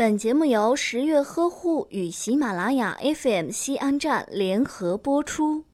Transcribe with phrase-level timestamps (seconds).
[0.00, 5.64] 本节目由十月呵护与喜马拉雅 FM 西安站联合播出。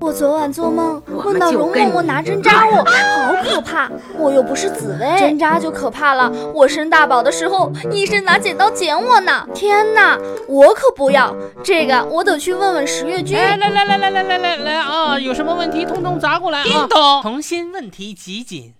[0.00, 3.90] 我昨晚做梦，梦到容嬷嬷拿针扎我， 好可怕！
[4.16, 6.32] 我又不是紫薇，针扎就可怕了。
[6.54, 9.44] 我生大宝的时候，医生拿剪刀剪我呢。
[9.52, 10.16] 天哪，
[10.46, 11.34] 我可不要
[11.64, 13.36] 这个，我得去问问十月君。
[13.36, 15.18] 来来来来来来来来来啊！
[15.18, 16.62] 有什么问题，通通砸过来啊！
[16.62, 18.72] 叮咚，童心问题集锦。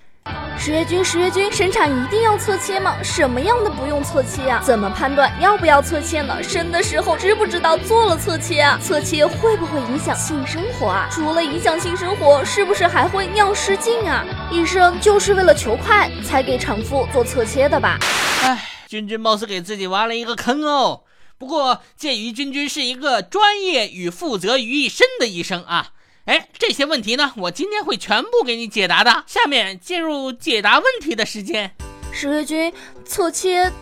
[0.60, 2.96] 十月君，十月君，生产一定要侧切吗？
[3.02, 4.60] 什么样的不用侧切啊？
[4.62, 6.42] 怎么判断要不要侧切呢？
[6.42, 8.78] 生的时候知不知道做了侧切啊？
[8.82, 11.08] 侧切会不会影响性生活啊？
[11.12, 14.24] 除了影响性生活，是不是还会尿失禁啊？
[14.50, 17.96] 医生就是为了求快才给产妇做侧切的吧？
[18.42, 21.02] 哎，君君貌似给自己挖了一个坑哦。
[21.38, 25.92] 不过鉴于君君是一个专业与负责于一身的医生啊。
[26.28, 29.24] 哎，这些问题呢，我今天会全部给你解答的。
[29.26, 31.74] 下面进入解答问题的时间。
[32.12, 32.70] 十月君，
[33.06, 33.72] 侧切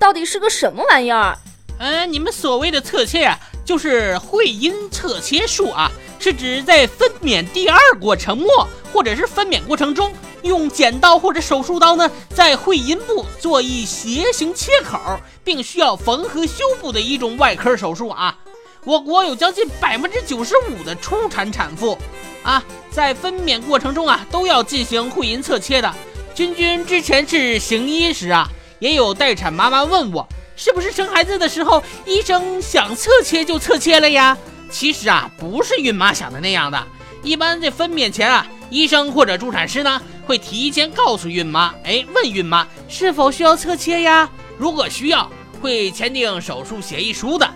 [0.00, 1.38] 到底是个什么玩意儿？
[1.78, 8.48] 嗯，你们所谓的侧切啊，就是会阴侧切术啊，是指在分娩第二过程末
[8.92, 14.98] 或者是分娩过程中，用剪刀或者手术刀呢，在会阴部做一斜形切口，
[15.44, 18.36] 并需要缝合修补的一种外科手术啊。
[18.84, 21.96] 我国有将近百分之九十五的初产产妇，
[22.42, 25.94] 啊，在分娩过程中啊，都要进行会阴侧切的。
[26.34, 28.48] 君君之前是行医时啊，
[28.80, 34.36] 也有待产妈妈问我，是不是生孩子的时候医生想侧切就侧切了呀？
[34.68, 36.84] 其实啊，不是孕妈想的那样的。
[37.22, 44.28] 一般在分娩前啊，医生或者助产师呢，会提前告诉孕妈，哎，问孕妈是否需要侧切呀？
[44.58, 47.48] 如果需要，会签订手术协议书的。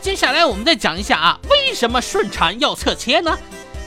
[0.00, 3.36] 接下来我们再讲一下啊，为什么顺产要侧切呢？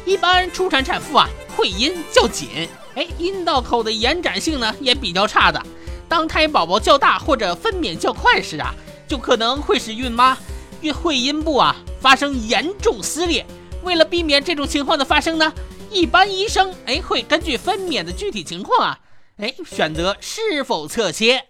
[0.05, 5.61] 一般初产产妇啊，会阴较紧，哎，阴道口的延展性呢也比较差的。
[6.09, 8.73] 当胎宝宝较大或者分娩较快时啊，
[9.07, 10.37] 就可能会使孕妈
[10.81, 13.45] 孕会阴部啊发生严重撕裂。
[13.83, 15.53] 为了避免这种情况的发生呢，
[15.89, 18.99] 一般医生哎会根据分娩的具体情况啊，
[19.37, 21.45] 哎选择是否侧切。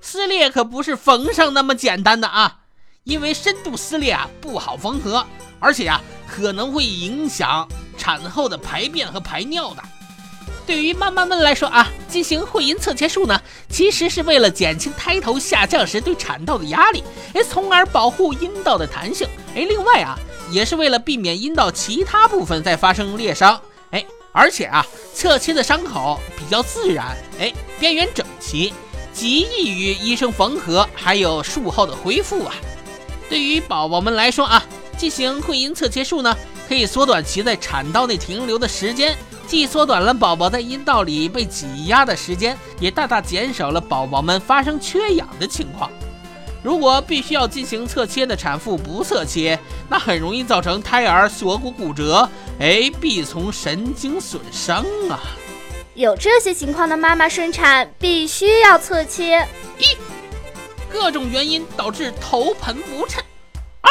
[0.00, 2.63] 撕裂可不是缝上那么简单的啊。
[3.04, 5.24] 因为深度撕裂啊不好缝合，
[5.60, 9.82] 而且啊可能会影响产后的排便和排尿的。
[10.66, 13.38] 对于妈妈们来说啊，进行会阴侧切术呢，
[13.68, 17.04] 其实是为了减轻胎头下降时对产道的压力，
[17.34, 19.28] 哎，从而保护阴道的弹性。
[19.54, 20.18] 哎，另外啊，
[20.50, 23.60] 也是为了避免阴道其他部分再发生裂伤。
[23.90, 28.72] 哎，而且啊，侧切的伤口比较自然，哎，边缘整齐，
[29.12, 32.54] 极易于医生缝合，还有术后的恢复啊。
[33.28, 34.64] 对于宝宝们来说啊，
[34.96, 36.36] 进行会阴侧切术呢，
[36.68, 45.90] 可以缩短其在产道内停留的时间，既缩短了宝宝在阴道里被挤压的时间，也大大减少了宝宝们发生缺氧的情况。
[46.62, 49.58] 如果必须要进行侧切的产妇不侧切，
[49.88, 52.26] 那很容易造成胎儿锁骨骨折，
[52.58, 55.20] 哎，臂丛神经损伤啊。
[55.94, 59.46] 有这些情况的妈妈生产必须要侧切。
[59.78, 59.84] 一
[60.94, 63.20] 各种原因导致头盆不称。
[63.80, 63.90] 二，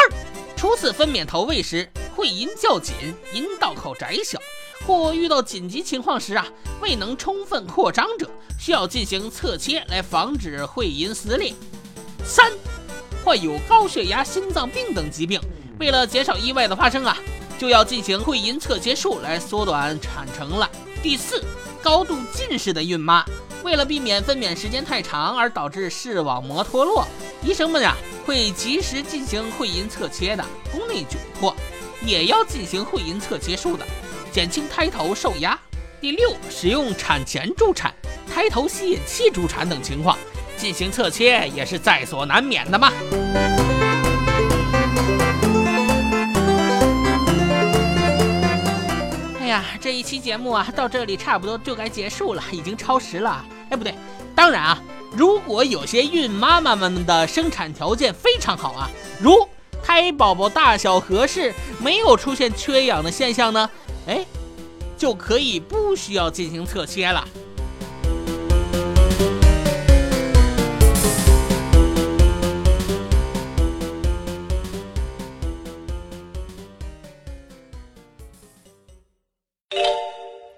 [0.56, 2.94] 初次分娩投喂时会阴较紧，
[3.34, 4.40] 阴道口窄小，
[4.86, 6.46] 或遇到紧急情况时啊
[6.80, 8.26] 未能充分扩张者，
[8.58, 11.52] 需要进行侧切来防止会阴撕裂。
[12.24, 12.50] 三，
[13.22, 15.38] 患有高血压、心脏病等疾病，
[15.78, 17.18] 为了减少意外的发生啊，
[17.58, 20.70] 就要进行会阴侧切术来缩短产程了。
[21.02, 21.44] 第四，
[21.84, 23.22] 高度近视的孕妈。
[23.62, 27.06] 为了避免分娩时间太长而导致视网膜脱落，
[27.42, 30.42] 医生们呀会及时进行会阴侧切的。
[30.72, 31.54] 宫内窘迫
[32.02, 33.84] 也要进行会阴侧切术的，
[34.32, 35.58] 减轻胎头受压。
[36.00, 37.94] 第六，使用产前助产、
[38.32, 40.16] 胎头吸引器助产等情况
[40.56, 42.90] 进行侧切也是在所难免的嘛。
[49.54, 53.44] 呀，这一期节目啊到这里差不多就该结束了，已经超时了。
[53.70, 53.94] 哎，不对，
[54.34, 54.82] 当然啊，
[55.12, 58.90] 如果有些孕妈妈们的生产条件非常好啊，
[59.20, 59.48] 如
[59.82, 63.70] 胎宝宝大小合适，没有出现缺氧的现象呢，
[64.08, 64.26] 哎，
[64.98, 67.24] 就可以不需要进行侧切了。